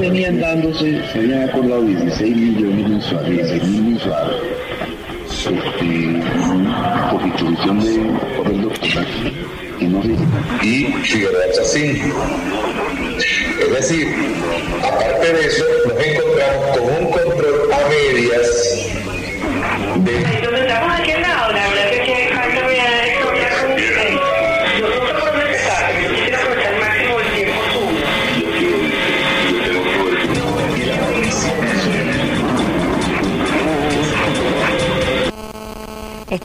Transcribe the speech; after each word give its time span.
Venían 0.00 0.40
dándose, 0.40 1.00
se 1.12 1.18
habían 1.18 1.48
acordado 1.48 1.82
16 1.82 2.36
millones 2.36 2.88
mensuales, 2.88 3.30
16 3.30 3.62
mil 3.64 3.82
mensuales. 3.82 4.36
Este, 5.42 6.22
por 7.10 7.24
distribución 7.24 7.80
de, 7.80 7.90
del 8.48 8.62
doctor, 8.62 9.06
y 9.80 9.84
no 9.86 10.00
y 10.62 10.84
Figueroa 11.04 11.50
Chacín. 11.52 12.12
Es 13.60 13.70
decir, 13.70 14.08
aparte 14.82 15.32
de 15.32 15.46
eso, 15.46 15.64
nos 15.88 16.01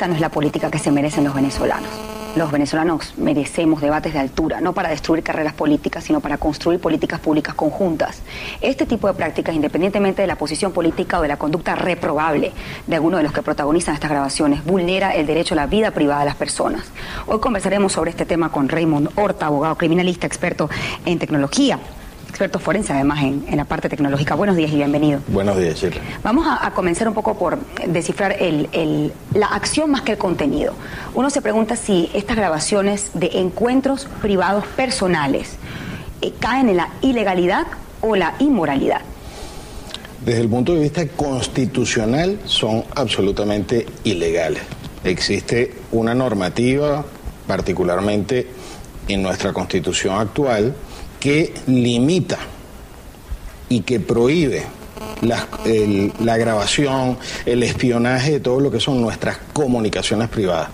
No 0.08 0.16
es 0.16 0.22
la 0.22 0.30
política 0.30 0.72
que 0.72 0.80
se 0.80 0.90
merecen 0.90 1.26
los 1.26 1.34
venezolanos. 1.34 1.90
Los 2.38 2.50
venezolanos 2.52 3.14
merecemos 3.18 3.82
debates 3.82 4.14
de 4.14 4.20
altura, 4.20 4.62
no 4.62 4.72
para 4.72 4.90
destruir 4.90 5.22
carreras 5.22 5.54
políticas, 5.54 6.06
sino 6.06 6.22
para 6.22 6.38
construir 6.38 6.80
políticas 6.80 7.20
públicas 7.20 7.56
conjuntas. 7.56 8.22
Este 8.62 8.86
tipo 8.86 9.08
de 9.08 9.16
prácticas, 9.16 9.54
independientemente 9.54 10.22
de 10.22 10.28
la 10.28 10.38
posición 10.38 10.72
política 10.72 11.20
o 11.20 11.24
de 11.24 11.28
la 11.28 11.38
conducta 11.38 11.76
reprobable 11.76 12.54
de 12.86 12.96
alguno 12.96 13.18
de 13.18 13.24
los 13.24 13.34
que 13.34 13.42
protagonizan 13.42 13.96
estas 13.96 14.10
grabaciones, 14.10 14.64
vulnera 14.64 15.14
el 15.14 15.28
derecho 15.28 15.56
a 15.56 15.58
la 15.58 15.68
vida 15.68 15.92
privada 15.92 16.22
de 16.22 16.28
las 16.28 16.36
personas. 16.36 16.84
Hoy 17.26 17.40
conversaremos 17.40 17.92
sobre 17.92 18.12
este 18.12 18.26
tema 18.26 18.50
con 18.50 18.70
Raymond 18.70 19.10
Horta, 19.16 19.48
abogado 19.48 19.76
criminalista, 19.76 20.26
experto 20.26 20.70
en 21.06 21.20
tecnología, 21.20 21.80
experto 22.30 22.60
forense 22.60 22.94
además 22.94 23.24
en, 23.24 23.46
en 23.48 23.58
la 23.58 23.66
parte 23.66 23.90
tecnológica. 23.90 24.36
Buenos 24.36 24.56
días 24.56 24.72
y 24.72 24.76
bienvenido. 24.76 25.20
Buenos 25.28 25.58
días, 25.58 25.80
Shirley. 25.80 26.00
Vamos 26.24 26.46
a, 26.48 26.66
a 26.66 26.72
comenzar 26.72 27.08
un 27.08 27.14
poco 27.14 27.38
por 27.38 27.58
descifrar 27.88 28.36
el- 28.42 28.70
el- 28.74 29.14
la 29.34 29.48
acción 29.48 29.92
más 29.92 30.02
que 30.02 30.14
el 30.14 30.18
contenido. 30.18 30.74
Uno 31.16 31.30
se 31.30 31.42
pregunta 31.42 31.76
si 31.76 32.10
estas 32.14 32.38
grabaciones 32.38 33.12
de 33.14 33.30
encuentros 33.34 34.08
privados 34.22 34.66
personales 34.76 35.56
eh, 36.22 36.34
caen 36.40 36.70
en 36.70 36.78
la 36.78 36.90
ilegalidad 37.02 37.68
o 38.02 38.16
la 38.16 38.36
inmoralidad. 38.40 39.02
Desde 40.26 40.42
el 40.42 40.50
punto 40.50 40.74
de 40.74 40.82
vista 40.82 41.08
constitucional 41.08 42.40
son 42.46 42.84
absolutamente 42.96 43.86
ilegales. 44.04 44.62
Existe 45.04 45.74
una 45.92 46.14
normativa, 46.14 47.06
particularmente 47.48 48.48
en 49.08 49.24
nuestra 49.24 49.54
constitución 49.54 50.20
actual, 50.20 50.76
que 51.20 51.54
limita 51.68 52.38
y 53.70 53.82
que 53.82 54.00
prohíbe 54.00 54.64
la, 55.22 56.38
grabación, 56.38 57.18
el 57.46 57.64
espionaje 57.64 58.34
de 58.34 58.40
todo 58.40 58.60
lo 58.60 58.72
que 58.72 58.80
son 58.80 59.02
nuestras 59.02 59.38
comunicaciones 59.54 60.30
privadas. 60.30 60.70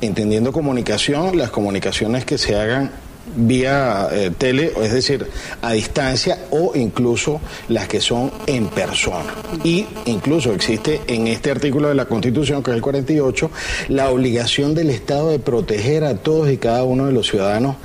Entendiendo 0.00 0.52
comunicación, 0.52 1.36
las 1.36 1.50
comunicaciones 1.50 2.24
que 2.24 2.38
se 2.38 2.56
hagan 2.56 2.92
vía 3.36 4.08
eh, 4.10 4.30
tele, 4.36 4.72
es 4.80 4.92
decir, 4.92 5.26
a 5.60 5.72
distancia 5.72 6.46
o 6.50 6.72
incluso 6.74 7.40
las 7.68 7.86
que 7.88 8.00
son 8.00 8.30
en 8.46 8.68
persona. 8.68 9.34
Y 9.64 9.86
incluso 10.06 10.52
existe 10.52 11.02
en 11.06 11.26
este 11.26 11.50
artículo 11.50 11.88
de 11.88 11.94
la 11.94 12.06
Constitución, 12.06 12.62
que 12.62 12.70
es 12.70 12.76
el 12.76 12.82
48, 12.82 13.50
la 13.88 14.10
obligación 14.10 14.74
del 14.74 14.90
Estado 14.90 15.30
de 15.30 15.38
proteger 15.38 16.04
a 16.04 16.14
todos 16.14 16.50
y 16.50 16.56
cada 16.56 16.84
uno 16.84 17.06
de 17.06 17.12
los 17.12 17.28
ciudadanos 17.28 17.76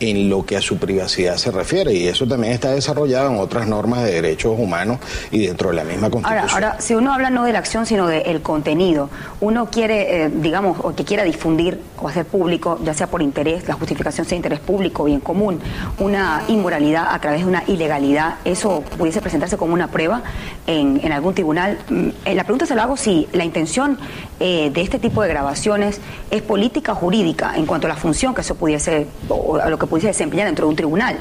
en 0.00 0.30
lo 0.30 0.44
que 0.44 0.56
a 0.56 0.62
su 0.62 0.78
privacidad 0.78 1.36
se 1.36 1.50
refiere 1.50 1.92
y 1.92 2.08
eso 2.08 2.26
también 2.26 2.54
está 2.54 2.72
desarrollado 2.72 3.30
en 3.30 3.38
otras 3.38 3.68
normas 3.68 4.02
de 4.02 4.12
derechos 4.12 4.58
humanos 4.58 4.98
y 5.30 5.46
dentro 5.46 5.68
de 5.68 5.76
la 5.76 5.84
misma 5.84 6.10
Constitución. 6.10 6.48
Ahora, 6.50 6.68
ahora, 6.70 6.80
si 6.80 6.94
uno 6.94 7.12
habla 7.12 7.30
no 7.30 7.44
de 7.44 7.52
la 7.52 7.58
acción, 7.58 7.84
sino 7.86 8.06
del 8.06 8.40
contenido, 8.40 9.10
uno 9.40 9.70
quiere, 9.70 10.24
eh, 10.24 10.30
digamos, 10.30 10.78
o 10.82 10.94
que 10.94 11.04
quiera 11.04 11.22
difundir 11.22 11.80
o 12.00 12.08
hacer 12.08 12.24
público, 12.24 12.78
ya 12.82 12.94
sea 12.94 13.06
por 13.08 13.20
interés, 13.20 13.68
la 13.68 13.74
justificación 13.74 14.26
sea 14.26 14.36
interés 14.36 14.60
público 14.60 15.04
bien 15.04 15.20
común, 15.20 15.60
una 15.98 16.42
inmoralidad 16.48 17.08
a 17.10 17.20
través 17.20 17.40
de 17.40 17.46
una 17.46 17.62
ilegalidad, 17.66 18.36
¿eso 18.44 18.82
pudiese 18.96 19.20
presentarse 19.20 19.58
como 19.58 19.74
una 19.74 19.88
prueba 19.88 20.22
en, 20.66 21.00
en 21.04 21.12
algún 21.12 21.34
tribunal? 21.34 21.78
Mm, 21.90 22.08
eh, 22.24 22.34
La 22.34 22.44
pregunta 22.44 22.64
se 22.64 22.74
la 22.74 22.84
hago 22.84 22.96
si 22.96 23.28
la 23.32 23.44
intención 23.44 23.98
eh, 24.38 24.70
de 24.72 24.80
este 24.80 24.98
tipo 24.98 25.22
de 25.22 25.28
grabaciones 25.28 26.00
es 26.30 26.40
política 26.40 26.92
o 26.92 26.94
jurídica 26.94 27.52
en 27.56 27.66
cuanto 27.66 27.86
a 27.86 27.90
la 27.90 27.96
función 27.96 28.34
que 28.34 28.40
eso 28.40 28.54
pudiese, 28.54 29.06
o 29.28 29.56
a 29.56 29.68
lo 29.68 29.78
que 29.78 29.89
pudiese 29.90 30.08
desempeñar 30.08 30.46
dentro 30.46 30.64
de 30.64 30.70
un 30.70 30.76
tribunal. 30.76 31.18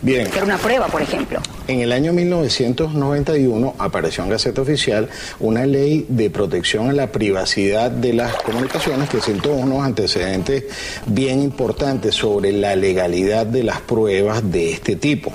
Bien, 0.00 0.30
Ser 0.32 0.44
una 0.44 0.58
prueba, 0.58 0.86
por 0.86 1.02
ejemplo. 1.02 1.40
En 1.66 1.80
el 1.80 1.90
año 1.90 2.12
1991 2.12 3.74
apareció 3.78 4.22
en 4.22 4.30
Gaceta 4.30 4.62
Oficial 4.62 5.08
una 5.40 5.66
ley 5.66 6.06
de 6.08 6.30
protección 6.30 6.88
a 6.88 6.92
la 6.92 7.10
privacidad 7.10 7.90
de 7.90 8.12
las 8.12 8.36
comunicaciones 8.36 9.08
que 9.08 9.20
sentó 9.20 9.52
unos 9.52 9.84
antecedentes 9.84 10.64
bien 11.06 11.42
importantes 11.42 12.14
sobre 12.14 12.52
la 12.52 12.76
legalidad 12.76 13.44
de 13.44 13.64
las 13.64 13.80
pruebas 13.80 14.48
de 14.52 14.72
este 14.72 14.94
tipo 14.94 15.32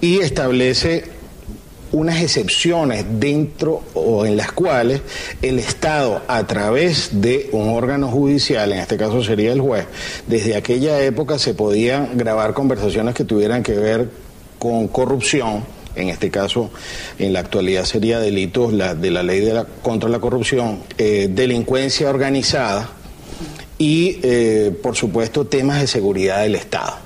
y 0.00 0.20
establece 0.20 1.15
unas 1.96 2.20
excepciones 2.20 3.06
dentro 3.18 3.82
o 3.94 4.26
en 4.26 4.36
las 4.36 4.52
cuales 4.52 5.00
el 5.40 5.58
Estado, 5.58 6.20
a 6.28 6.46
través 6.46 7.22
de 7.22 7.48
un 7.52 7.70
órgano 7.70 8.08
judicial, 8.08 8.70
en 8.72 8.80
este 8.80 8.98
caso 8.98 9.24
sería 9.24 9.50
el 9.52 9.62
juez, 9.62 9.86
desde 10.26 10.56
aquella 10.56 11.00
época 11.00 11.38
se 11.38 11.54
podían 11.54 12.18
grabar 12.18 12.52
conversaciones 12.52 13.14
que 13.14 13.24
tuvieran 13.24 13.62
que 13.62 13.72
ver 13.72 14.10
con 14.58 14.88
corrupción. 14.88 15.64
En 15.94 16.10
este 16.10 16.30
caso, 16.30 16.68
en 17.18 17.32
la 17.32 17.40
actualidad 17.40 17.84
sería 17.86 18.18
delitos 18.18 18.74
la- 18.74 18.94
de 18.94 19.10
la 19.10 19.22
ley 19.22 19.40
de 19.40 19.54
la- 19.54 19.64
contra 19.64 20.10
la 20.10 20.18
corrupción, 20.18 20.80
eh, 20.98 21.28
delincuencia 21.30 22.10
organizada 22.10 22.90
y, 23.78 24.18
eh, 24.22 24.70
por 24.82 24.96
supuesto, 24.96 25.46
temas 25.46 25.80
de 25.80 25.86
seguridad 25.86 26.42
del 26.42 26.56
Estado. 26.56 27.05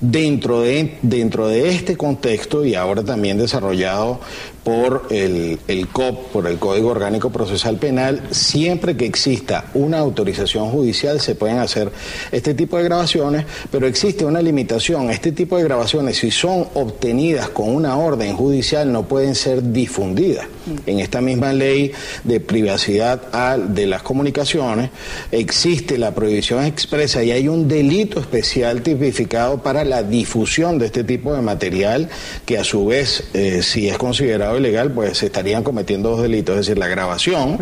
Dentro 0.00 0.60
de, 0.60 0.96
dentro 1.02 1.48
de 1.48 1.70
este 1.70 1.96
contexto 1.96 2.64
y 2.64 2.74
ahora 2.74 3.02
también 3.02 3.36
desarrollado 3.36 4.20
por 4.68 5.06
el, 5.10 5.58
el 5.66 5.88
COP, 5.88 6.30
por 6.30 6.46
el 6.46 6.58
Código 6.58 6.90
Orgánico 6.90 7.30
Procesal 7.30 7.78
Penal, 7.78 8.22
siempre 8.30 8.98
que 8.98 9.06
exista 9.06 9.64
una 9.72 9.98
autorización 9.98 10.70
judicial 10.70 11.20
se 11.20 11.34
pueden 11.34 11.58
hacer 11.58 11.90
este 12.32 12.52
tipo 12.52 12.76
de 12.76 12.84
grabaciones, 12.84 13.46
pero 13.70 13.86
existe 13.86 14.26
una 14.26 14.42
limitación. 14.42 15.08
Este 15.08 15.32
tipo 15.32 15.56
de 15.56 15.64
grabaciones, 15.64 16.18
si 16.18 16.30
son 16.30 16.66
obtenidas 16.74 17.48
con 17.48 17.74
una 17.74 17.96
orden 17.96 18.36
judicial, 18.36 18.92
no 18.92 19.08
pueden 19.08 19.34
ser 19.34 19.72
difundidas. 19.72 20.46
En 20.84 21.00
esta 21.00 21.22
misma 21.22 21.54
ley 21.54 21.92
de 22.24 22.40
privacidad 22.40 23.56
de 23.56 23.86
las 23.86 24.02
comunicaciones 24.02 24.90
existe 25.32 25.96
la 25.96 26.14
prohibición 26.14 26.64
expresa 26.64 27.24
y 27.24 27.30
hay 27.30 27.48
un 27.48 27.68
delito 27.68 28.20
especial 28.20 28.82
tipificado 28.82 29.62
para 29.62 29.84
la 29.88 30.02
difusión 30.02 30.78
de 30.78 30.86
este 30.86 31.04
tipo 31.04 31.34
de 31.34 31.42
material 31.42 32.08
que 32.46 32.58
a 32.58 32.64
su 32.64 32.86
vez, 32.86 33.24
eh, 33.34 33.62
si 33.62 33.88
es 33.88 33.98
considerado 33.98 34.58
ilegal, 34.58 34.92
pues 34.92 35.18
se 35.18 35.26
estarían 35.26 35.62
cometiendo 35.64 36.10
dos 36.10 36.22
delitos, 36.22 36.54
es 36.58 36.66
decir, 36.66 36.78
la 36.78 36.88
grabación 36.88 37.58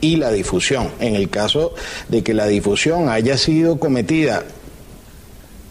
y 0.00 0.16
la 0.16 0.30
difusión. 0.30 0.88
En 1.00 1.14
el 1.16 1.28
caso 1.30 1.74
de 2.08 2.22
que 2.22 2.34
la 2.34 2.46
difusión 2.46 3.08
haya 3.08 3.36
sido 3.36 3.78
cometida 3.78 4.44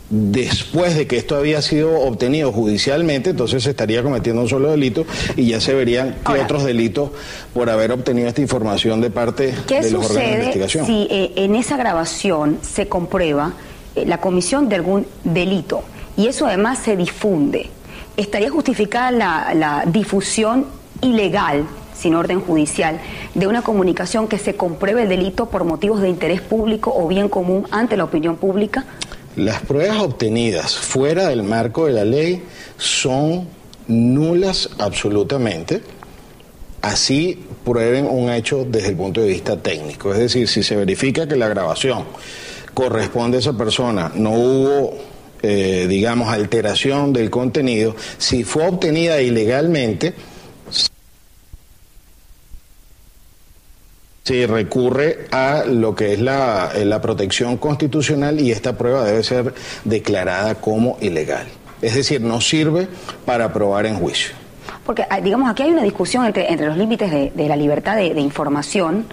después 0.09 0.95
de 0.95 1.05
que 1.05 1.17
esto 1.17 1.35
había 1.35 1.61
sido 1.61 1.99
obtenido 1.99 2.51
judicialmente, 2.51 3.29
entonces 3.29 3.63
se 3.63 3.69
estaría 3.69 4.01
cometiendo 4.01 4.41
un 4.41 4.49
solo 4.49 4.71
delito 4.71 5.05
y 5.35 5.47
ya 5.47 5.61
se 5.61 5.73
verían 5.73 6.13
qué 6.25 6.31
Ahora. 6.31 6.43
otros 6.43 6.63
delitos 6.63 7.11
por 7.53 7.69
haber 7.69 7.91
obtenido 7.91 8.27
esta 8.27 8.41
información 8.41 9.01
de 9.01 9.11
parte 9.11 9.53
¿Qué 9.67 9.81
de 9.81 9.91
los 9.91 10.09
órganos 10.09 10.29
de 10.31 10.35
investigación. 10.37 10.85
si 10.85 11.07
eh, 11.11 11.31
en 11.35 11.55
esa 11.55 11.77
grabación 11.77 12.57
se 12.61 12.87
comprueba 12.87 13.53
eh, 13.95 14.05
la 14.07 14.19
comisión 14.19 14.67
de 14.67 14.75
algún 14.77 15.05
delito 15.23 15.83
y 16.19 16.27
eso 16.27 16.45
además 16.45 16.79
se 16.79 16.97
difunde? 16.97 17.69
¿Estaría 18.17 18.49
justificada 18.49 19.09
la, 19.09 19.85
difusión 19.87 20.65
ilegal, 21.01 21.65
sin 21.95 22.13
orden 22.13 22.41
judicial, 22.41 22.99
de 23.35 23.47
una 23.47 23.61
comunicación 23.61 24.27
que 24.27 24.37
se 24.37 24.55
compruebe 24.55 25.03
el 25.03 25.09
delito 25.09 25.45
por 25.45 25.63
motivos 25.63 26.01
de 26.01 26.09
interés 26.09 26.41
público 26.41 26.93
o 26.93 27.07
bien 27.07 27.29
común 27.29 27.65
ante 27.71 27.95
la 27.95 28.03
opinión 28.03 28.35
pública? 28.35 28.83
Las 29.37 29.61
pruebas 29.61 30.01
obtenidas 30.01 30.75
fuera 30.75 31.29
del 31.29 31.43
marco 31.43 31.85
de 31.85 31.93
la 31.93 32.03
ley 32.03 32.43
son 32.77 33.47
nulas 33.87 34.71
absolutamente, 34.77 35.81
así 36.81 37.45
prueben 37.63 38.05
un 38.09 38.29
hecho 38.29 38.65
desde 38.69 38.89
el 38.89 38.97
punto 38.97 39.21
de 39.21 39.29
vista 39.29 39.55
técnico. 39.55 40.11
Es 40.11 40.19
decir, 40.19 40.49
si 40.49 40.63
se 40.63 40.75
verifica 40.75 41.29
que 41.29 41.37
la 41.37 41.47
grabación 41.47 42.03
corresponde 42.73 43.37
a 43.37 43.39
esa 43.39 43.53
persona, 43.53 44.11
no 44.15 44.31
hubo, 44.31 44.97
eh, 45.41 45.87
digamos, 45.89 46.29
alteración 46.29 47.13
del 47.13 47.29
contenido, 47.29 47.95
si 48.17 48.43
fue 48.43 48.67
obtenida 48.67 49.21
ilegalmente, 49.21 50.13
se 54.23 54.45
recurre 54.45 55.25
a 55.31 55.63
lo 55.65 55.95
que 55.95 56.13
es 56.13 56.19
la, 56.19 56.71
la 56.85 57.01
protección 57.01 57.57
constitucional 57.57 58.39
y 58.39 58.51
esta 58.51 58.77
prueba 58.77 59.03
debe 59.03 59.23
ser 59.23 59.55
declarada 59.85 60.55
como 60.55 60.97
ilegal. 61.01 61.47
Es 61.81 61.95
decir, 61.95 62.21
no 62.21 62.39
sirve 62.39 62.87
para 63.25 63.51
probar 63.51 63.87
en 63.87 63.95
juicio. 63.95 64.38
Porque, 64.89 65.05
ah, 65.07 65.21
digamos, 65.21 65.47
aquí 65.47 65.61
hay 65.61 65.69
una 65.69 65.83
discusión 65.83 66.25
entre, 66.25 66.51
entre 66.51 66.65
los 66.65 66.75
límites 66.75 67.11
de, 67.11 67.31
de 67.35 67.47
la 67.47 67.55
libertad 67.55 67.95
de, 67.95 68.11
de, 68.15 68.21
información 68.21 69.05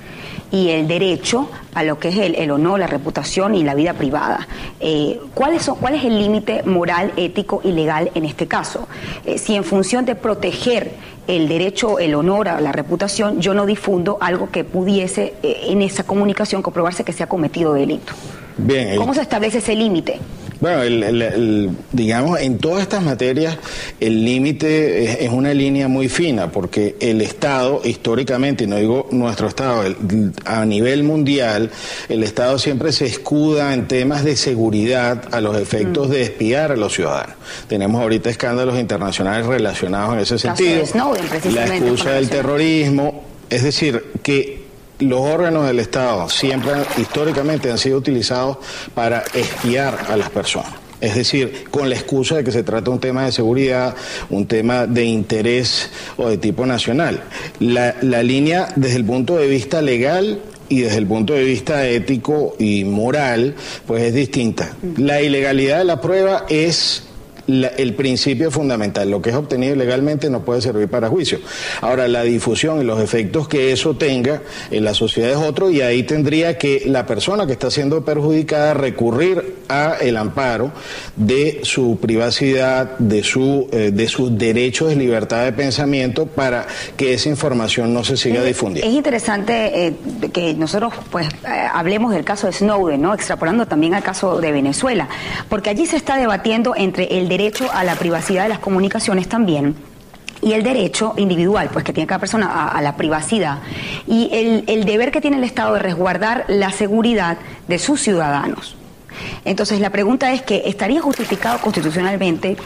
y 0.50 0.70
el 0.70 0.88
derecho 0.88 1.50
a 1.74 1.84
lo 1.84 1.98
que 1.98 2.08
es 2.08 2.16
el, 2.16 2.34
el 2.34 2.50
honor, 2.50 2.80
la 2.80 2.86
reputación 2.86 3.54
y 3.54 3.62
la 3.62 3.74
vida 3.74 3.92
privada. 3.92 4.48
Eh, 4.80 5.20
¿cuáles 5.34 5.64
son, 5.64 5.76
¿Cuál 5.76 5.96
es 5.96 6.04
el 6.04 6.18
límite 6.18 6.62
moral, 6.62 7.12
ético 7.18 7.60
y 7.62 7.72
legal 7.72 8.10
en 8.14 8.24
este 8.24 8.46
caso? 8.46 8.88
Eh, 9.26 9.36
si 9.36 9.54
en 9.54 9.64
función 9.64 10.06
de 10.06 10.14
proteger 10.14 10.94
el 11.26 11.46
derecho, 11.46 11.98
el 11.98 12.14
honor 12.14 12.48
a 12.48 12.58
la 12.62 12.72
reputación, 12.72 13.42
yo 13.42 13.52
no 13.52 13.66
difundo 13.66 14.16
algo 14.22 14.50
que 14.50 14.64
pudiese 14.64 15.34
eh, 15.42 15.66
en 15.68 15.82
esa 15.82 16.04
comunicación 16.04 16.62
comprobarse 16.62 17.04
que 17.04 17.12
se 17.12 17.22
ha 17.22 17.26
cometido 17.26 17.74
delito. 17.74 18.14
Bien, 18.56 18.96
¿Cómo 18.96 19.12
se 19.12 19.20
establece 19.20 19.58
ese 19.58 19.74
límite? 19.74 20.20
Bueno, 20.60 20.82
el, 20.82 21.02
el, 21.02 21.22
el, 21.22 21.70
digamos, 21.92 22.40
en 22.40 22.58
todas 22.58 22.82
estas 22.82 23.02
materias 23.02 23.58
el 24.00 24.24
límite 24.24 25.04
es, 25.04 25.20
es, 25.20 25.30
una 25.30 25.52
línea 25.52 25.88
muy 25.88 26.08
fina, 26.08 26.50
porque 26.50 26.96
el 27.00 27.20
Estado, 27.20 27.82
históricamente, 27.84 28.64
y 28.64 28.66
no 28.66 28.76
digo 28.76 29.08
nuestro 29.10 29.48
Estado, 29.48 29.84
a 30.44 30.64
nivel 30.64 31.02
mundial, 31.02 31.70
el 32.08 32.22
Estado 32.22 32.58
siempre 32.58 32.92
se 32.92 33.06
escuda 33.06 33.74
en 33.74 33.86
temas 33.86 34.24
de 34.24 34.36
seguridad 34.36 35.22
a 35.32 35.40
los 35.40 35.56
efectos 35.56 36.08
mm. 36.08 36.10
de 36.10 36.22
espiar 36.22 36.72
a 36.72 36.76
los 36.76 36.94
ciudadanos. 36.94 37.36
Tenemos 37.68 38.00
ahorita 38.00 38.30
escándalos 38.30 38.78
internacionales 38.78 39.46
relacionados 39.46 40.14
en 40.14 40.20
ese 40.20 40.38
sentido. 40.38 40.86
Snowden, 40.86 41.54
la 41.54 41.66
excusa 41.66 42.12
del 42.12 42.28
terrorismo, 42.28 43.24
es 43.50 43.62
decir, 43.62 44.04
que 44.22 44.65
los 44.98 45.20
órganos 45.20 45.66
del 45.66 45.78
Estado 45.78 46.28
siempre 46.28 46.72
históricamente 46.98 47.70
han 47.70 47.78
sido 47.78 47.98
utilizados 47.98 48.58
para 48.94 49.24
espiar 49.34 50.06
a 50.08 50.16
las 50.16 50.30
personas. 50.30 50.72
Es 51.00 51.14
decir, 51.14 51.64
con 51.70 51.90
la 51.90 51.94
excusa 51.94 52.36
de 52.36 52.44
que 52.44 52.52
se 52.52 52.62
trata 52.62 52.90
un 52.90 53.00
tema 53.00 53.26
de 53.26 53.32
seguridad, 53.32 53.94
un 54.30 54.46
tema 54.46 54.86
de 54.86 55.04
interés 55.04 55.90
o 56.16 56.28
de 56.28 56.38
tipo 56.38 56.64
nacional. 56.64 57.22
La, 57.60 57.96
la 58.00 58.22
línea 58.22 58.68
desde 58.76 58.96
el 58.96 59.04
punto 59.04 59.36
de 59.36 59.46
vista 59.46 59.82
legal 59.82 60.40
y 60.68 60.80
desde 60.80 60.98
el 60.98 61.06
punto 61.06 61.34
de 61.34 61.44
vista 61.44 61.86
ético 61.86 62.56
y 62.58 62.84
moral, 62.84 63.54
pues 63.86 64.04
es 64.04 64.14
distinta. 64.14 64.74
La 64.96 65.20
ilegalidad 65.20 65.78
de 65.78 65.84
la 65.84 66.00
prueba 66.00 66.46
es 66.48 67.05
la, 67.46 67.68
el 67.68 67.94
principio 67.94 68.50
fundamental. 68.50 69.10
Lo 69.10 69.22
que 69.22 69.30
es 69.30 69.36
obtenido 69.36 69.74
ilegalmente 69.74 70.30
no 70.30 70.44
puede 70.44 70.60
servir 70.60 70.88
para 70.88 71.08
juicio. 71.08 71.38
Ahora, 71.80 72.08
la 72.08 72.22
difusión 72.22 72.80
y 72.80 72.84
los 72.84 73.00
efectos 73.00 73.48
que 73.48 73.72
eso 73.72 73.96
tenga 73.96 74.42
en 74.70 74.84
la 74.84 74.94
sociedad 74.94 75.30
es 75.30 75.36
otro 75.36 75.70
y 75.70 75.80
ahí 75.80 76.02
tendría 76.02 76.58
que 76.58 76.82
la 76.86 77.06
persona 77.06 77.46
que 77.46 77.52
está 77.52 77.70
siendo 77.70 78.04
perjudicada 78.04 78.74
recurrir 78.74 79.56
a 79.68 79.96
el 80.00 80.16
amparo 80.16 80.72
de 81.16 81.60
su 81.62 81.98
privacidad, 82.00 82.98
de, 82.98 83.22
su, 83.22 83.68
eh, 83.72 83.90
de 83.92 84.08
sus 84.08 84.36
derechos 84.36 84.88
de 84.88 84.96
libertad 84.96 85.44
de 85.44 85.52
pensamiento 85.52 86.26
para 86.26 86.66
que 86.96 87.14
esa 87.14 87.28
información 87.28 87.92
no 87.92 88.04
se 88.04 88.16
siga 88.16 88.40
es, 88.40 88.46
difundiendo. 88.46 88.90
Es 88.90 88.96
interesante 88.96 89.86
eh, 89.86 89.94
que 90.32 90.54
nosotros 90.54 90.92
pues 91.10 91.28
eh, 91.28 91.48
hablemos 91.72 92.12
del 92.12 92.24
caso 92.24 92.46
de 92.46 92.52
Snowden, 92.52 93.00
¿no? 93.00 93.14
extrapolando 93.14 93.66
también 93.66 93.94
al 93.94 94.02
caso 94.02 94.40
de 94.40 94.52
Venezuela, 94.52 95.08
porque 95.48 95.70
allí 95.70 95.86
se 95.86 95.96
está 95.96 96.16
debatiendo 96.16 96.74
entre 96.76 97.18
el 97.18 97.28
derecho 97.36 97.70
a 97.70 97.84
la 97.84 97.96
privacidad 97.96 98.44
de 98.44 98.48
las 98.48 98.60
comunicaciones 98.60 99.28
también 99.28 99.76
y 100.40 100.52
el 100.52 100.62
derecho 100.62 101.14
individual, 101.16 101.68
pues 101.72 101.84
que 101.84 101.92
tiene 101.92 102.06
cada 102.06 102.18
persona 102.18 102.68
a, 102.68 102.80
la 102.80 102.96
privacidad, 102.96 103.58
y 104.06 104.30
el, 104.66 104.84
deber 104.84 105.10
que 105.10 105.20
tiene 105.20 105.36
el 105.38 105.44
Estado 105.44 105.74
de 105.74 105.80
resguardar 105.80 106.44
la 106.48 106.70
seguridad 106.70 107.38
de 107.68 107.78
sus 107.78 108.00
ciudadanos. 108.00 108.76
Entonces 109.44 109.80
la 109.80 109.90
pregunta 109.90 110.32
es 110.32 110.42
que 110.42 110.62
estaría 110.66 111.00
justificado 111.00 111.58
constitucionalmente, 111.60 112.56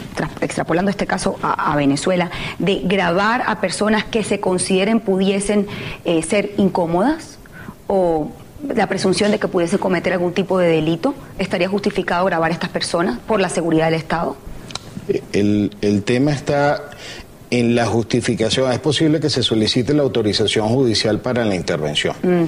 extrapolando 0.41 0.91
este 0.91 1.07
caso 1.07 1.37
a, 1.41 1.75
Venezuela, 1.75 2.29
de 2.59 2.81
grabar 2.83 3.43
a 3.47 3.61
personas 3.61 4.03
que 4.03 4.23
se 4.23 4.39
consideren 4.39 4.99
pudiesen 4.99 5.67
eh, 6.03 6.21
ser 6.23 6.51
incómodas 6.57 7.39
o 7.87 8.31
la 8.67 8.87
presunción 8.87 9.31
de 9.31 9.39
que 9.39 9.47
pudiese 9.47 9.79
cometer 9.79 10.13
algún 10.13 10.33
tipo 10.33 10.57
de 10.57 10.67
delito, 10.67 11.15
¿estaría 11.39 11.67
justificado 11.67 12.25
grabar 12.25 12.51
a 12.51 12.53
estas 12.53 12.69
personas 12.69 13.17
por 13.19 13.39
la 13.39 13.49
seguridad 13.49 13.85
del 13.85 13.95
Estado? 13.95 14.35
El, 15.33 15.71
el 15.81 16.03
tema 16.03 16.31
está 16.31 16.91
en 17.49 17.75
la 17.75 17.85
justificación. 17.85 18.71
Es 18.71 18.79
posible 18.79 19.19
que 19.19 19.29
se 19.29 19.43
solicite 19.43 19.93
la 19.93 20.03
autorización 20.03 20.69
judicial 20.69 21.19
para 21.19 21.45
la 21.45 21.55
intervención. 21.55 22.15
Uh 22.23 22.27
-huh. 22.27 22.47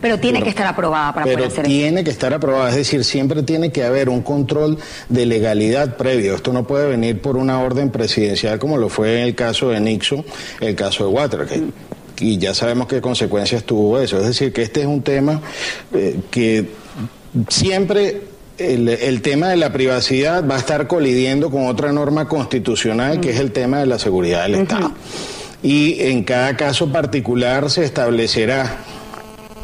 Pero 0.00 0.18
tiene 0.20 0.38
pero, 0.38 0.44
que 0.44 0.50
estar 0.50 0.66
aprobada 0.66 1.12
para 1.12 1.24
pero 1.24 1.38
poder 1.38 1.50
hacer 1.50 1.64
tiene 1.64 2.04
que 2.04 2.10
estar 2.10 2.32
aprobada, 2.32 2.70
es 2.70 2.76
decir, 2.76 3.04
siempre 3.04 3.42
tiene 3.42 3.72
que 3.72 3.82
haber 3.82 4.08
un 4.08 4.22
control 4.22 4.78
de 5.08 5.26
legalidad 5.26 5.96
previo. 5.96 6.36
Esto 6.36 6.52
no 6.52 6.64
puede 6.64 6.88
venir 6.88 7.20
por 7.20 7.36
una 7.36 7.60
orden 7.60 7.90
presidencial 7.90 8.60
como 8.60 8.76
lo 8.76 8.88
fue 8.88 9.18
en 9.18 9.24
el 9.24 9.34
caso 9.34 9.70
de 9.70 9.80
Nixon, 9.80 10.24
el 10.60 10.76
caso 10.76 11.04
de 11.04 11.10
Watergate. 11.10 11.60
Mm. 11.60 11.72
Y 12.20 12.38
ya 12.38 12.54
sabemos 12.54 12.86
qué 12.86 13.00
consecuencias 13.00 13.64
tuvo 13.64 13.98
eso. 13.98 14.18
Es 14.18 14.26
decir, 14.26 14.52
que 14.52 14.62
este 14.62 14.80
es 14.82 14.86
un 14.86 15.02
tema 15.02 15.40
eh, 15.92 16.20
que 16.30 16.66
siempre 17.48 18.22
el, 18.58 18.88
el, 18.88 19.22
tema 19.22 19.48
de 19.48 19.56
la 19.56 19.72
privacidad 19.72 20.46
va 20.46 20.56
a 20.56 20.58
estar 20.58 20.86
colidiendo 20.86 21.50
con 21.50 21.66
otra 21.66 21.92
norma 21.92 22.26
constitucional, 22.26 23.20
que 23.20 23.30
es 23.30 23.38
el 23.38 23.52
tema 23.52 23.78
de 23.78 23.86
la 23.86 23.98
seguridad 23.98 24.42
del 24.42 24.54
uh 24.54 24.58
-huh. 24.58 24.62
Estado. 24.62 24.92
Y 25.62 26.00
en 26.00 26.24
cada 26.24 26.56
caso 26.56 26.92
particular 26.92 27.70
se 27.70 27.84
establecerá, 27.84 28.78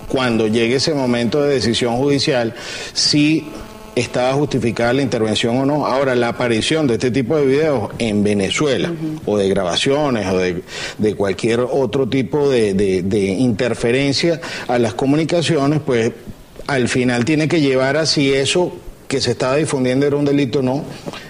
cuando 0.08 0.46
llegue 0.46 0.76
ese 0.76 0.94
momento 0.94 1.42
de 1.42 1.54
decisión 1.54 1.96
judicial, 1.96 2.54
si 2.92 3.48
estaba 3.96 4.32
justificada 4.34 4.92
la 4.92 5.02
intervención 5.02 5.56
o 5.56 5.66
no. 5.66 5.86
Ahora, 5.86 6.14
la 6.14 6.28
aparición 6.28 6.86
de 6.86 6.94
este 6.94 7.10
tipo 7.10 7.36
de 7.36 7.46
videos 7.46 7.90
en 7.98 8.24
Venezuela, 8.24 8.90
uh 8.90 8.92
-huh. 8.92 9.20
o 9.26 9.38
de 9.38 9.48
grabaciones, 9.48 10.26
o 10.26 10.38
de, 10.38 10.62
de 10.98 11.14
cualquier 11.14 11.60
otro 11.60 12.08
tipo 12.08 12.48
de, 12.48 12.74
de, 12.74 13.02
de 13.02 13.20
interferencia 13.20 14.40
a 14.66 14.78
las 14.78 14.94
comunicaciones, 14.94 15.80
pues 15.84 16.12
al 16.66 16.88
final 16.88 17.24
tiene 17.24 17.46
que 17.46 17.60
llevar 17.60 17.96
a 17.96 18.06
si 18.06 18.32
eso 18.32 18.72
que 19.08 19.20
se 19.20 19.32
estaba 19.32 19.56
difundiendo 19.56 20.06
era 20.06 20.16
un 20.16 20.24
delito 20.24 20.62
no, 20.62 20.84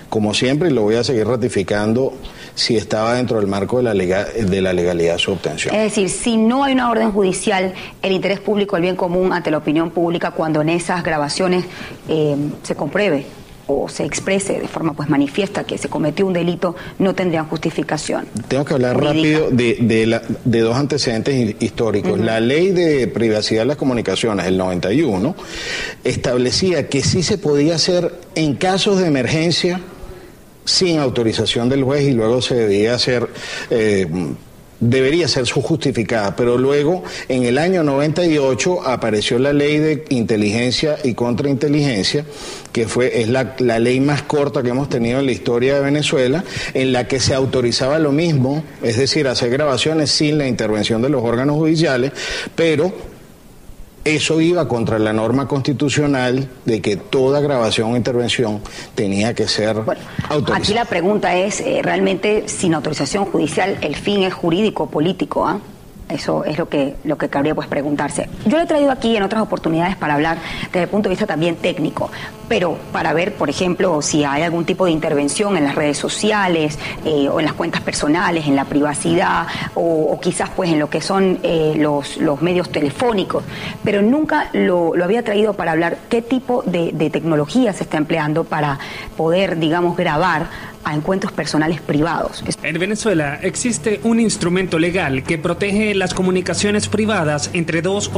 como 0.08 0.34
siempre, 0.34 0.70
y 0.70 0.72
lo 0.72 0.82
voy 0.82 0.96
a 0.96 1.04
seguir 1.04 1.26
ratificando 1.26 2.12
si 2.54 2.76
estaba 2.76 3.14
dentro 3.14 3.38
del 3.38 3.48
marco 3.48 3.78
de 3.78 3.82
la, 3.82 3.94
de 3.94 4.60
la 4.60 4.72
legalidad 4.72 5.18
su 5.18 5.32
obtención. 5.32 5.74
Es 5.74 5.82
decir, 5.82 6.08
si 6.08 6.36
no 6.36 6.64
hay 6.64 6.72
una 6.72 6.90
orden 6.90 7.10
judicial, 7.10 7.74
el 8.00 8.12
interés 8.12 8.40
público, 8.40 8.76
el 8.76 8.82
bien 8.82 8.96
común 8.96 9.32
ante 9.32 9.50
la 9.50 9.58
opinión 9.58 9.90
pública, 9.90 10.30
cuando 10.30 10.60
en 10.60 10.68
esas 10.68 11.02
grabaciones 11.02 11.64
eh, 12.08 12.36
se 12.62 12.74
compruebe 12.76 13.26
o 13.66 13.88
se 13.88 14.04
exprese 14.04 14.60
de 14.60 14.68
forma 14.68 14.94
pues 14.94 15.08
manifiesta 15.08 15.64
que 15.64 15.78
se 15.78 15.88
cometió 15.88 16.26
un 16.26 16.32
delito, 16.32 16.74
no 16.98 17.14
tendrían 17.14 17.46
justificación. 17.46 18.26
Tengo 18.48 18.64
que 18.64 18.74
hablar 18.74 18.96
jurídica. 18.96 19.38
rápido 19.38 19.50
de, 19.50 19.78
de, 19.80 20.06
la, 20.06 20.22
de, 20.44 20.60
dos 20.60 20.76
antecedentes 20.76 21.56
históricos. 21.60 22.12
Uh 22.12 22.16
-huh. 22.16 22.24
La 22.24 22.40
ley 22.40 22.70
de 22.70 23.06
privacidad 23.08 23.62
de 23.62 23.66
las 23.66 23.76
comunicaciones, 23.76 24.46
el 24.46 24.58
91, 24.58 25.34
establecía 26.04 26.88
que 26.88 27.02
sí 27.02 27.22
se 27.22 27.38
podía 27.38 27.76
hacer 27.76 28.12
en 28.34 28.54
casos 28.56 28.98
de 28.98 29.06
emergencia 29.06 29.80
sin 30.64 30.98
autorización 30.98 31.68
del 31.68 31.84
juez 31.84 32.04
y 32.04 32.12
luego 32.12 32.40
se 32.42 32.54
debía 32.54 32.94
hacer... 32.94 33.28
Eh, 33.70 34.06
debería 34.88 35.28
ser 35.28 35.48
justificada, 35.48 36.36
pero 36.36 36.58
luego 36.58 37.02
en 37.28 37.44
el 37.44 37.58
año 37.58 37.82
98 37.82 38.86
apareció 38.86 39.38
la 39.38 39.52
ley 39.52 39.78
de 39.78 40.04
inteligencia 40.10 40.96
y 41.02 41.14
contrainteligencia, 41.14 42.24
que 42.72 42.86
fue, 42.86 43.22
es 43.22 43.28
la, 43.28 43.54
la, 43.58 43.78
ley 43.78 44.00
más 44.00 44.22
corta 44.22 44.62
que 44.62 44.70
hemos 44.70 44.88
tenido 44.88 45.20
en 45.20 45.26
la 45.26 45.32
historia 45.32 45.76
de 45.76 45.80
Venezuela, 45.80 46.44
en 46.74 46.92
la 46.92 47.08
que 47.08 47.20
se 47.20 47.34
autorizaba 47.34 47.98
lo 47.98 48.12
mismo, 48.12 48.64
es 48.82 48.96
decir, 48.96 49.26
hacer 49.28 49.50
grabaciones 49.50 50.10
sin 50.10 50.38
la 50.38 50.46
intervención 50.46 51.00
de 51.00 51.08
los 51.08 51.22
órganos 51.22 51.56
judiciales, 51.56 52.12
pero 52.54 53.13
eso 54.04 54.40
iba 54.40 54.68
contra 54.68 54.98
la 54.98 55.12
norma 55.12 55.48
constitucional 55.48 56.48
de 56.64 56.82
que 56.82 56.96
toda 56.96 57.40
grabación 57.40 57.92
o 57.92 57.96
intervención 57.96 58.60
tenía 58.94 59.34
que 59.34 59.48
ser 59.48 59.76
bueno, 59.80 60.00
autorizada. 60.28 60.56
Aquí 60.56 60.74
la 60.74 60.84
pregunta 60.84 61.34
es, 61.36 61.60
eh, 61.60 61.80
realmente 61.82 62.44
sin 62.46 62.74
autorización 62.74 63.24
judicial, 63.24 63.78
el 63.80 63.96
fin 63.96 64.22
es 64.22 64.34
jurídico, 64.34 64.90
político, 64.90 65.46
¿ah? 65.46 65.58
¿eh? 65.58 65.73
Eso 66.14 66.44
es 66.44 66.58
lo 66.58 66.68
que, 66.68 66.94
lo 67.02 67.18
que 67.18 67.28
cabría 67.28 67.56
pues 67.56 67.66
preguntarse. 67.66 68.28
Yo 68.46 68.56
lo 68.56 68.62
he 68.62 68.66
traído 68.66 68.92
aquí 68.92 69.16
en 69.16 69.24
otras 69.24 69.42
oportunidades 69.42 69.96
para 69.96 70.14
hablar 70.14 70.38
desde 70.66 70.82
el 70.82 70.88
punto 70.88 71.08
de 71.08 71.14
vista 71.14 71.26
también 71.26 71.56
técnico, 71.56 72.08
pero 72.48 72.78
para 72.92 73.12
ver, 73.12 73.34
por 73.34 73.50
ejemplo, 73.50 74.00
si 74.00 74.22
hay 74.22 74.42
algún 74.42 74.64
tipo 74.64 74.84
de 74.84 74.92
intervención 74.92 75.56
en 75.56 75.64
las 75.64 75.74
redes 75.74 75.98
sociales 75.98 76.78
eh, 77.04 77.28
o 77.28 77.40
en 77.40 77.46
las 77.46 77.54
cuentas 77.54 77.80
personales, 77.80 78.46
en 78.46 78.54
la 78.54 78.64
privacidad 78.64 79.48
o, 79.74 80.16
quizás 80.22 80.50
pues 80.50 80.70
en 80.70 80.78
lo 80.78 80.88
que 80.88 81.00
son 81.00 81.40
eh, 81.42 81.74
los, 81.76 82.16
los, 82.18 82.40
medios 82.40 82.70
telefónicos, 82.70 83.42
pero 83.82 84.00
nunca 84.00 84.50
lo, 84.52 84.94
lo, 84.94 85.04
había 85.04 85.24
traído 85.24 85.54
para 85.54 85.72
hablar 85.72 85.98
qué 86.08 86.22
tipo 86.22 86.62
de 86.62 87.10
tecnología 87.10 87.72
se 87.72 87.82
está 87.82 87.96
empleando 87.96 88.44
para 88.44 88.78
poder, 89.16 89.58
digamos, 89.58 89.96
grabar 89.96 90.46
encuentros 90.92 91.32
personales 91.32 91.80
privados. 91.80 92.44
En 92.62 92.78
Venezuela 92.78 93.38
existe 93.40 94.00
un 94.02 94.20
instrumento 94.20 94.78
legal 94.78 95.22
que 95.22 95.38
protege 95.38 95.94
las 95.94 96.12
comunicaciones 96.12 96.88
privadas 96.88 97.50
entre 97.52 97.80
dos 97.80 98.10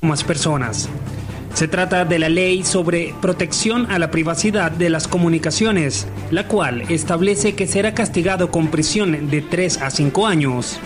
más 0.00 0.24
personas. 0.24 0.88
Se 1.54 1.66
trata 1.66 2.04
de 2.04 2.18
la 2.18 2.28
ley 2.28 2.62
sobre 2.62 3.14
protección 3.20 3.90
a 3.90 3.98
la 3.98 4.10
privacidad 4.10 4.70
de 4.70 4.90
las 4.90 5.08
comunicaciones, 5.08 6.06
la 6.30 6.46
cual 6.46 6.82
establece 6.82 7.54
que 7.54 7.66
será 7.66 7.94
castigado 7.94 8.50
con 8.50 8.68
prisión 8.68 9.28
de 9.28 9.42
3 9.42 9.82
a 9.82 9.90
5 9.90 10.26
años. 10.26 10.78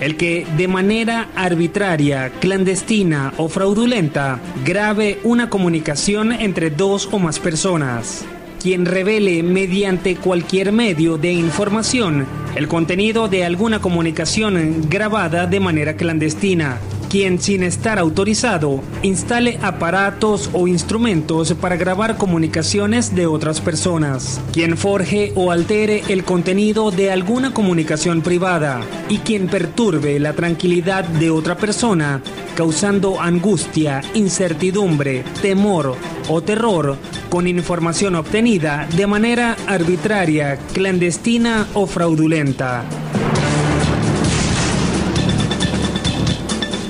El 0.00 0.16
que 0.16 0.46
de 0.56 0.68
manera 0.68 1.28
arbitraria, 1.34 2.30
clandestina 2.40 3.34
o 3.36 3.48
fraudulenta 3.48 4.38
grabe 4.64 5.18
una 5.24 5.50
comunicación 5.50 6.32
entre 6.32 6.70
dos 6.70 7.08
o 7.12 7.18
más 7.18 7.38
personas 7.40 8.24
quien 8.58 8.86
revele 8.86 9.42
mediante 9.42 10.16
cualquier 10.16 10.72
medio 10.72 11.16
de 11.16 11.32
información 11.32 12.26
el 12.54 12.66
contenido 12.66 13.28
de 13.28 13.44
alguna 13.44 13.80
comunicación 13.80 14.88
grabada 14.88 15.46
de 15.46 15.60
manera 15.60 15.94
clandestina, 15.96 16.80
quien 17.08 17.40
sin 17.40 17.62
estar 17.62 17.98
autorizado 17.98 18.82
instale 19.02 19.58
aparatos 19.62 20.50
o 20.52 20.68
instrumentos 20.68 21.54
para 21.54 21.76
grabar 21.76 22.16
comunicaciones 22.16 23.14
de 23.14 23.26
otras 23.26 23.60
personas, 23.60 24.40
quien 24.52 24.76
forje 24.76 25.32
o 25.34 25.50
altere 25.50 26.02
el 26.08 26.24
contenido 26.24 26.90
de 26.90 27.10
alguna 27.10 27.54
comunicación 27.54 28.20
privada 28.20 28.80
y 29.08 29.18
quien 29.18 29.46
perturbe 29.46 30.18
la 30.18 30.34
tranquilidad 30.34 31.04
de 31.04 31.30
otra 31.30 31.56
persona, 31.56 32.22
causando 32.56 33.20
angustia, 33.20 34.02
incertidumbre, 34.14 35.24
temor 35.40 35.96
o 36.28 36.42
terror 36.42 36.96
con 37.28 37.46
información 37.46 38.16
obtenida 38.16 38.88
de 38.96 39.06
manera 39.06 39.56
arbitraria, 39.66 40.58
clandestina 40.72 41.66
o 41.74 41.86
fraudulenta. 41.86 42.84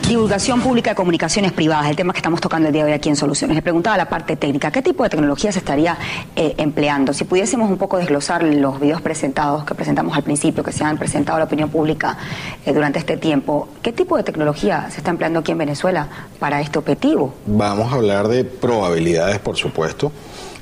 Divulgación 0.09 0.63
pública 0.63 0.93
de 0.93 0.97
comunicaciones 0.97 1.53
privadas, 1.53 1.91
el 1.91 1.95
tema 1.95 2.15
que 2.15 2.21
estamos 2.21 2.41
tocando 2.41 2.69
el 2.69 2.73
día 2.73 2.83
de 2.83 2.93
hoy 2.93 2.97
aquí 2.97 3.11
en 3.11 3.17
Soluciones. 3.17 3.55
Le 3.55 3.61
preguntaba 3.61 3.95
la 3.99 4.09
parte 4.09 4.37
técnica, 4.37 4.71
¿qué 4.71 4.81
tipo 4.81 5.03
de 5.03 5.11
tecnología 5.11 5.53
se 5.53 5.59
estaría 5.59 5.99
eh, 6.35 6.55
empleando? 6.57 7.13
Si 7.13 7.25
pudiésemos 7.25 7.71
un 7.71 7.77
poco 7.77 7.99
desglosar 7.99 8.43
los 8.43 8.81
videos 8.81 9.03
presentados 9.03 9.67
que 9.67 9.75
presentamos 9.75 10.17
al 10.17 10.23
principio, 10.23 10.65
que 10.65 10.73
se 10.73 10.83
han 10.83 10.97
presentado 10.97 11.37
a 11.37 11.41
la 11.41 11.45
opinión 11.45 11.69
pública 11.69 12.17
eh, 12.65 12.73
durante 12.73 12.99
este 12.99 13.19
tiempo, 13.19 13.69
¿qué 13.83 13.93
tipo 13.93 14.17
de 14.17 14.23
tecnología 14.23 14.89
se 14.91 14.97
está 14.97 15.11
empleando 15.11 15.41
aquí 15.41 15.53
en 15.53 15.59
Venezuela 15.59 16.09
para 16.39 16.63
este 16.63 16.79
objetivo? 16.79 17.35
Vamos 17.45 17.93
a 17.93 17.97
hablar 17.97 18.29
de 18.29 18.45
probabilidades, 18.45 19.41
por 19.41 19.59
supuesto. 19.59 20.11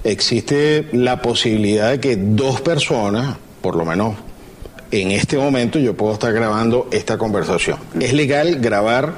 Existe 0.02 0.88
la 0.90 1.22
posibilidad 1.22 1.90
de 1.90 2.00
que 2.00 2.16
dos 2.16 2.60
personas, 2.62 3.36
por 3.60 3.76
lo 3.76 3.84
menos 3.84 4.16
en 4.90 5.10
este 5.10 5.36
momento, 5.36 5.78
yo 5.78 5.96
puedo 5.96 6.14
estar 6.14 6.32
grabando 6.32 6.88
esta 6.90 7.18
conversación. 7.18 7.78
Es 8.00 8.12
legal 8.12 8.56
grabar 8.56 9.14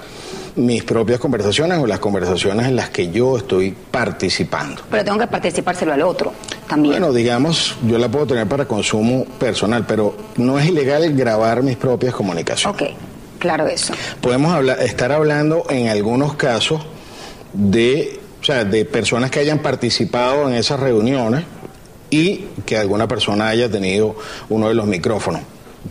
mis 0.59 0.83
propias 0.83 1.21
conversaciones 1.21 1.79
o 1.79 1.87
las 1.87 2.01
conversaciones 2.01 2.67
en 2.67 2.77
las 2.77 2.91
que 2.91 3.11
yo 3.11 3.39
estoy 3.39 3.75
participando. 3.91 4.83
Pero 4.91 5.05
tengo 5.05 5.19
que 5.19 5.27
participárselo 5.29 5.93
al 5.93 6.03
otro 6.03 6.33
también. 6.69 6.95
Bueno, 6.95 7.13
digamos, 7.13 7.77
yo 7.87 7.97
la 7.97 8.09
puedo 8.09 8.27
tener 8.27 8.49
para 8.49 8.67
consumo 8.67 9.25
personal, 9.39 9.87
pero 9.87 10.17
no 10.37 10.59
es 10.59 10.69
ilegal 10.69 11.15
grabar 11.15 11.63
mis 11.63 11.77
propias 11.77 12.13
comunicaciones. 12.13 12.81
Ok, 12.81 12.89
claro 13.39 13.69
eso. 13.69 13.95
Podemos 14.21 14.53
hablar, 14.53 14.81
estar 14.81 15.13
hablando 15.13 15.65
en 15.71 15.89
algunos 15.89 16.35
casos 16.35 16.81
de, 17.53 18.19
o 18.41 18.45
sea, 18.45 18.65
de 18.65 18.85
personas 18.85 19.31
que 19.31 19.39
hayan 19.39 19.61
participado 19.61 20.49
en 20.49 20.55
esas 20.55 20.81
reuniones 20.81 21.45
y 22.11 22.47
que 22.67 22.77
alguna 22.77 23.07
persona 23.07 23.49
haya 23.49 23.71
tenido 23.71 24.17
uno 24.49 24.69
de 24.69 24.75
los 24.75 24.87
micrófonos. 24.87 25.43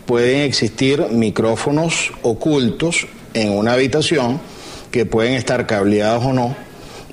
Pueden 0.06 0.42
existir 0.42 1.06
micrófonos 1.10 2.12
ocultos 2.22 3.08
en 3.34 3.52
una 3.52 3.74
habitación 3.74 4.42
que 4.92 5.06
pueden 5.06 5.34
estar 5.34 5.68
cableados 5.68 6.26
o 6.26 6.34
no, 6.34 6.56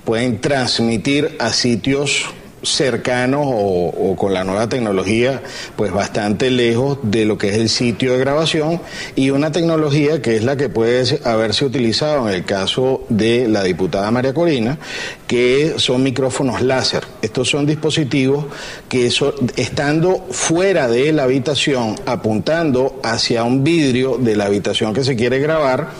pueden 0.05 0.41
transmitir 0.41 1.37
a 1.39 1.53
sitios 1.53 2.27
cercanos 2.65 3.43
o, 3.45 4.17
con 4.17 4.33
la 4.33 4.45
nueva 4.45 4.69
tecnología, 4.69 5.43
pues 5.77 5.93
bastante 5.93 6.51
lejos 6.51 6.99
de 7.03 7.25
lo 7.25 7.39
que 7.39 7.51
es 7.51 7.57
el 7.57 7.69
sitio 7.69 8.13
de 8.13 8.19
grabación 8.19 8.81
y 9.15 9.31
una 9.31 9.53
tecnología 9.53 10.23
que 10.23 10.37
es 10.37 10.45
la 10.45 10.57
que 10.57 10.69
puede 10.69 11.21
haberse 11.25 11.65
utilizado 11.65 12.29
en 12.29 12.35
el 12.35 12.45
caso 12.45 13.05
de 13.09 13.49
la 13.49 13.63
diputada 13.63 14.11
María 14.11 14.35
Corina, 14.35 14.79
que 15.27 15.75
son 15.77 16.03
micrófonos 16.03 16.63
láser. 16.63 17.05
Estos 17.23 17.49
son 17.51 17.67
dispositivos 17.67 18.47
que 18.89 19.11
estando 19.57 20.27
fuera 20.31 20.89
de 20.89 21.13
la 21.13 21.25
habitación, 21.25 21.97
apuntando 22.07 23.01
hacia 23.03 23.45
un 23.45 23.63
vidrio 23.63 24.17
de 24.19 24.37
la 24.37 24.47
habitación 24.47 24.95
que 24.95 25.05
se 25.05 25.17
quiere 25.17 25.39
grabar, 25.39 25.91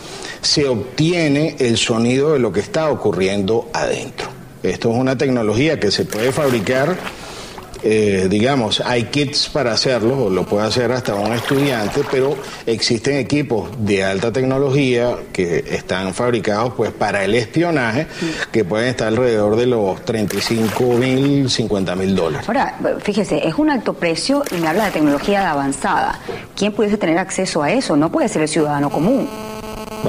se 0.45 0.67
obtiene 0.67 1.55
el 1.59 1.77
sonido 1.77 2.33
de 2.33 2.39
lo 2.39 2.51
que 2.51 2.59
está 2.59 2.89
ocurriendo 2.89 3.67
adentro. 3.73 4.27
Esto 4.61 4.91
es 4.91 4.97
una 4.97 5.17
tecnología 5.17 5.79
que 5.79 5.91
se 5.91 6.05
puede 6.05 6.31
fabricar, 6.31 6.95
eh, 7.83 8.27
digamos, 8.29 8.81
hay 8.81 9.05
kits 9.05 9.49
para 9.49 9.73
hacerlo, 9.73 10.29
lo 10.29 10.45
puede 10.45 10.67
hacer 10.67 10.91
hasta 10.91 11.15
un 11.15 11.33
estudiante, 11.33 12.01
pero 12.09 12.35
existen 12.65 13.17
equipos 13.17 13.69
de 13.79 14.03
alta 14.03 14.31
tecnología 14.31 15.17
que 15.33 15.63
están 15.69 16.13
fabricados 16.13 16.73
pues 16.75 16.91
para 16.91 17.23
el 17.23 17.35
espionaje, 17.35 18.07
que 18.51 18.63
pueden 18.63 18.89
estar 18.89 19.07
alrededor 19.07 19.55
de 19.55 19.65
los 19.65 20.03
35 20.05 20.83
mil, 20.93 21.49
50 21.49 21.95
mil 21.95 22.15
dólares. 22.15 22.47
Ahora, 22.47 22.77
fíjese, 23.03 23.47
es 23.47 23.55
un 23.55 23.69
alto 23.69 23.93
precio 23.93 24.43
y 24.55 24.59
me 24.59 24.67
habla 24.67 24.85
de 24.85 24.91
tecnología 24.91 25.51
avanzada. 25.51 26.19
¿Quién 26.55 26.71
pudiese 26.71 26.97
tener 26.97 27.17
acceso 27.17 27.61
a 27.61 27.71
eso? 27.71 27.95
No 27.97 28.11
puede 28.11 28.29
ser 28.29 28.43
el 28.43 28.47
ciudadano 28.47 28.89
común 28.89 29.27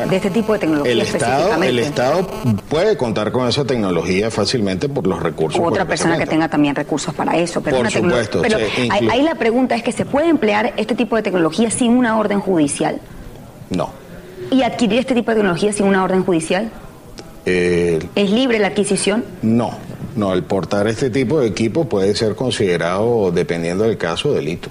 de 0.04 0.16
este 0.16 0.30
tipo 0.30 0.52
de 0.52 0.58
tecnología 0.58 0.92
el 0.92 1.00
Estado, 1.00 1.62
el 1.62 1.78
Estado 1.78 2.26
puede 2.68 2.96
contar 2.96 3.32
con 3.32 3.48
esa 3.48 3.64
tecnología 3.64 4.30
fácilmente 4.30 4.88
por 4.88 5.06
los 5.06 5.22
recursos. 5.22 5.60
otra 5.64 5.84
persona 5.84 6.18
que 6.18 6.26
tenga 6.26 6.48
también 6.48 6.74
recursos 6.74 7.14
para 7.14 7.36
eso. 7.36 7.60
Pero 7.62 7.78
por 7.78 7.90
supuesto. 7.90 8.42
Pero 8.42 8.58
ahí, 8.90 9.22
la 9.22 9.34
pregunta 9.34 9.74
es 9.74 9.82
que 9.82 9.92
se 9.92 10.04
puede 10.04 10.28
emplear 10.28 10.74
este 10.76 10.94
tipo 10.94 11.16
de 11.16 11.22
tecnología 11.22 11.70
sin 11.70 11.92
una 11.92 12.18
orden 12.18 12.40
judicial. 12.40 13.00
No. 13.70 13.90
¿Y 14.50 14.62
adquirir 14.62 15.00
este 15.00 15.14
tipo 15.14 15.30
de 15.30 15.36
tecnología 15.38 15.72
sin 15.72 15.86
una 15.86 16.04
orden 16.04 16.22
judicial? 16.22 16.70
Eh, 17.46 17.98
¿Es 18.14 18.30
libre 18.30 18.58
la 18.58 18.68
adquisición? 18.68 19.24
No, 19.42 19.72
no, 20.16 20.32
el 20.32 20.42
portar 20.42 20.88
este 20.88 21.10
tipo 21.10 21.40
de 21.40 21.48
equipo 21.48 21.88
puede 21.88 22.14
ser 22.14 22.34
considerado, 22.34 23.30
dependiendo 23.30 23.84
del 23.84 23.96
caso, 23.96 24.32
delito. 24.32 24.68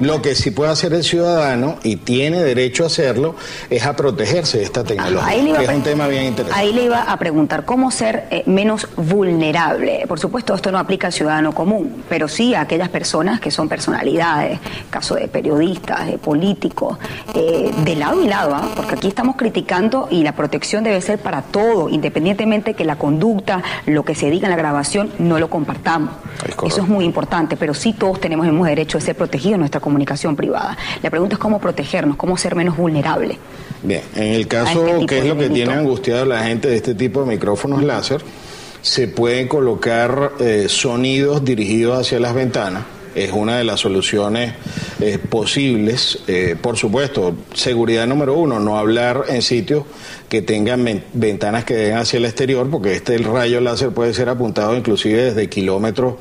Lo 0.00 0.22
que 0.22 0.34
sí 0.34 0.50
puede 0.50 0.70
hacer 0.70 0.92
el 0.92 1.04
ciudadano, 1.04 1.76
y 1.82 1.96
tiene 1.96 2.42
derecho 2.42 2.84
a 2.84 2.86
hacerlo, 2.86 3.34
es 3.70 3.84
a 3.84 3.96
protegerse 3.96 4.58
de 4.58 4.64
esta 4.64 4.84
tecnología, 4.84 5.58
que 5.58 5.64
es 5.64 5.70
un 5.70 5.82
tema 5.82 6.06
bien 6.06 6.24
interesante. 6.24 6.60
Ahí 6.60 6.72
le 6.72 6.84
iba 6.84 7.02
a 7.02 7.16
preguntar, 7.18 7.64
¿cómo 7.64 7.90
ser 7.90 8.24
eh, 8.30 8.42
menos 8.46 8.88
vulnerable? 8.96 10.04
Por 10.06 10.18
supuesto, 10.18 10.54
esto 10.54 10.70
no 10.72 10.78
aplica 10.78 11.08
al 11.08 11.12
ciudadano 11.12 11.52
común, 11.52 12.04
pero 12.08 12.28
sí 12.28 12.54
a 12.54 12.62
aquellas 12.62 12.88
personas 12.88 13.40
que 13.40 13.50
son 13.50 13.68
personalidades, 13.68 14.58
caso 14.90 15.14
de 15.14 15.28
periodistas, 15.28 16.06
de 16.06 16.18
políticos, 16.18 16.98
eh, 17.34 17.70
de 17.84 17.96
lado 17.96 18.22
y 18.22 18.28
lado, 18.28 18.54
¿ah? 18.54 18.68
porque 18.74 18.94
aquí 18.94 19.08
estamos 19.08 19.36
criticando 19.36 20.08
y 20.10 20.22
la 20.22 20.32
protección 20.34 20.84
debe 20.84 21.00
ser 21.00 21.18
para 21.18 21.42
todo, 21.42 21.88
independientemente 21.88 22.74
que 22.74 22.84
la 22.84 22.96
conducta, 22.96 23.62
lo 23.86 24.04
que 24.04 24.14
se 24.14 24.30
diga 24.30 24.46
en 24.46 24.50
la 24.50 24.56
grabación, 24.56 25.10
no 25.18 25.38
lo 25.38 25.48
compartamos. 25.50 26.10
Eso 26.64 26.82
es 26.82 26.88
muy 26.88 27.04
importante, 27.04 27.56
pero 27.56 27.74
sí 27.74 27.92
todos 27.92 28.20
tenemos 28.20 28.46
el 28.46 28.52
mismo 28.52 28.66
derecho 28.66 28.98
de 28.98 29.04
ser 29.04 29.16
protegidos 29.16 29.60
nuestra 29.62 29.80
comunicación 29.80 30.36
privada. 30.36 30.76
La 31.02 31.10
pregunta 31.10 31.36
es 31.36 31.38
cómo 31.38 31.60
protegernos, 31.60 32.16
cómo 32.16 32.36
ser 32.36 32.54
menos 32.54 32.76
vulnerable. 32.76 33.38
Bien, 33.82 34.02
en 34.14 34.34
el 34.34 34.46
caso, 34.46 34.86
este 34.86 35.06
que 35.06 35.18
es 35.18 35.26
lo 35.26 35.38
que 35.38 35.48
tiene 35.48 35.72
angustiado 35.72 36.24
la 36.24 36.44
gente 36.44 36.68
de 36.68 36.76
este 36.76 36.94
tipo 36.94 37.20
de 37.20 37.26
micrófonos 37.26 37.82
láser? 37.82 38.22
Se 38.82 39.08
pueden 39.08 39.48
colocar 39.48 40.32
eh, 40.40 40.66
sonidos 40.68 41.44
dirigidos 41.44 42.00
hacia 42.00 42.18
las 42.18 42.34
ventanas 42.34 42.82
es 43.14 43.32
una 43.32 43.58
de 43.58 43.64
las 43.64 43.80
soluciones 43.80 44.54
eh, 45.00 45.18
posibles. 45.18 46.20
Eh, 46.26 46.56
por 46.60 46.76
supuesto, 46.76 47.34
seguridad 47.54 48.06
número 48.06 48.34
uno, 48.34 48.58
no 48.58 48.78
hablar 48.78 49.24
en 49.28 49.42
sitios 49.42 49.84
que 50.32 50.40
tengan 50.40 51.02
ventanas 51.12 51.66
que 51.66 51.74
den 51.74 51.98
hacia 51.98 52.16
el 52.16 52.24
exterior, 52.24 52.66
porque 52.70 52.94
este 52.94 53.14
el 53.14 53.24
rayo 53.24 53.60
láser 53.60 53.90
puede 53.90 54.14
ser 54.14 54.30
apuntado 54.30 54.74
inclusive 54.74 55.24
desde 55.24 55.46
kilómetros 55.50 56.14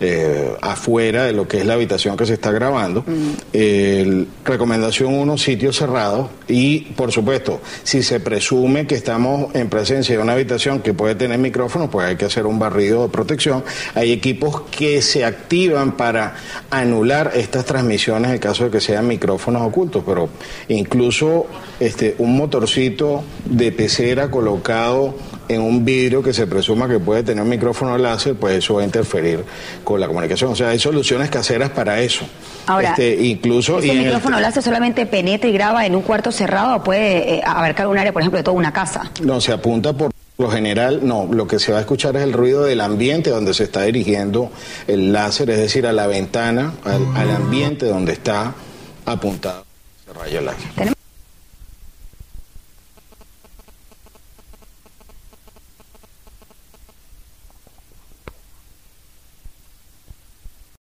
eh, 0.00 0.52
afuera 0.62 1.24
de 1.24 1.34
lo 1.34 1.46
que 1.46 1.58
es 1.58 1.66
la 1.66 1.74
habitación 1.74 2.16
que 2.16 2.24
se 2.24 2.32
está 2.32 2.52
grabando. 2.52 3.04
Mm. 3.06 4.22
recomendación 4.46 5.12
uno, 5.12 5.36
sitios 5.36 5.76
cerrados 5.76 6.30
y, 6.48 6.80
por 6.96 7.12
supuesto, 7.12 7.60
si 7.82 8.02
se 8.02 8.18
presume 8.18 8.86
que 8.86 8.94
estamos 8.94 9.54
en 9.54 9.68
presencia 9.68 10.16
de 10.16 10.22
una 10.22 10.32
habitación 10.32 10.80
que 10.80 10.94
puede 10.94 11.14
tener 11.14 11.38
micrófono, 11.38 11.90
pues 11.90 12.06
hay 12.06 12.16
que 12.16 12.24
hacer 12.24 12.46
un 12.46 12.58
barrido 12.58 13.02
de 13.02 13.08
protección. 13.10 13.62
Hay 13.94 14.10
equipos 14.10 14.62
que 14.70 15.02
se 15.02 15.22
activan 15.22 15.98
para 15.98 16.34
anular 16.70 17.32
estas 17.34 17.66
transmisiones 17.66 18.30
en 18.30 18.38
caso 18.38 18.64
de 18.64 18.70
que 18.70 18.80
sean 18.80 19.06
micrófonos 19.06 19.60
ocultos, 19.60 20.02
pero 20.06 20.30
incluso 20.68 21.44
este, 21.78 22.14
un 22.16 22.38
motorcito 22.38 23.22
de 23.50 23.72
pecera 23.72 24.30
colocado 24.30 25.14
en 25.48 25.60
un 25.60 25.84
vidrio 25.84 26.22
que 26.22 26.32
se 26.32 26.46
presuma 26.46 26.88
que 26.88 27.00
puede 27.00 27.24
tener 27.24 27.42
un 27.42 27.48
micrófono 27.48 27.98
láser, 27.98 28.36
pues 28.36 28.58
eso 28.58 28.74
va 28.74 28.82
a 28.82 28.84
interferir 28.84 29.44
con 29.82 30.00
la 30.00 30.06
comunicación. 30.06 30.52
O 30.52 30.56
sea, 30.56 30.68
hay 30.68 30.78
soluciones 30.78 31.28
caseras 31.28 31.70
para 31.70 32.00
eso. 32.00 32.24
Ahora, 32.66 32.90
este, 32.90 33.16
incluso 33.24 33.80
¿ese 33.80 33.92
micrófono 33.92 34.38
láser 34.38 34.62
solamente 34.62 35.06
penetra 35.06 35.50
y 35.50 35.52
graba 35.52 35.84
en 35.84 35.96
un 35.96 36.02
cuarto 36.02 36.30
cerrado 36.30 36.76
o 36.76 36.84
puede 36.84 37.34
eh, 37.34 37.42
abarcar 37.44 37.88
un 37.88 37.98
área, 37.98 38.12
por 38.12 38.22
ejemplo, 38.22 38.38
de 38.38 38.44
toda 38.44 38.56
una 38.56 38.72
casa? 38.72 39.10
No, 39.22 39.40
se 39.40 39.52
apunta 39.52 39.92
por 39.92 40.12
Lo 40.38 40.48
general, 40.48 41.00
no, 41.02 41.28
lo 41.30 41.48
que 41.48 41.58
se 41.58 41.72
va 41.72 41.78
a 41.78 41.80
escuchar 41.80 42.14
es 42.16 42.22
el 42.22 42.32
ruido 42.32 42.62
del 42.62 42.80
ambiente 42.80 43.30
donde 43.30 43.52
se 43.52 43.64
está 43.64 43.82
dirigiendo 43.82 44.52
el 44.86 45.12
láser, 45.12 45.50
es 45.50 45.58
decir, 45.58 45.84
a 45.84 45.92
la 45.92 46.06
ventana, 46.06 46.74
al, 46.84 47.04
al 47.16 47.30
ambiente 47.30 47.86
donde 47.86 48.12
está 48.12 48.54
apuntado 49.04 49.64
el 50.08 50.14
rayo 50.14 50.40
láser. 50.42 50.94